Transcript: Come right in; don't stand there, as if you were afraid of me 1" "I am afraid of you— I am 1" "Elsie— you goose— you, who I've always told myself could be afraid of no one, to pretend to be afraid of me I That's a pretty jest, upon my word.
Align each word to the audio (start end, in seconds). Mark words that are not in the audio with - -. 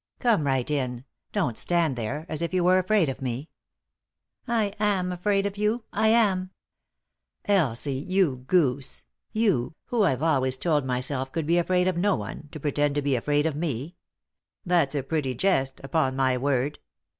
Come 0.17 0.47
right 0.47 0.67
in; 0.67 1.05
don't 1.31 1.59
stand 1.59 1.95
there, 1.95 2.25
as 2.27 2.41
if 2.41 2.55
you 2.55 2.63
were 2.63 2.79
afraid 2.79 3.07
of 3.07 3.21
me 3.21 3.49
1" 4.45 4.57
"I 4.57 4.73
am 4.79 5.11
afraid 5.11 5.45
of 5.45 5.57
you— 5.57 5.83
I 5.93 6.07
am 6.07 6.49
1" 7.45 7.55
"Elsie— 7.59 8.03
you 8.17 8.37
goose— 8.47 9.03
you, 9.45 9.75
who 9.89 10.01
I've 10.01 10.23
always 10.23 10.57
told 10.57 10.85
myself 10.85 11.31
could 11.31 11.45
be 11.45 11.59
afraid 11.59 11.87
of 11.87 11.97
no 11.97 12.15
one, 12.15 12.47
to 12.51 12.59
pretend 12.59 12.95
to 12.95 13.03
be 13.03 13.15
afraid 13.15 13.45
of 13.45 13.55
me 13.55 13.93
I 13.95 14.69
That's 14.69 14.95
a 14.95 15.03
pretty 15.03 15.35
jest, 15.35 15.79
upon 15.83 16.15
my 16.15 16.35
word. 16.35 16.79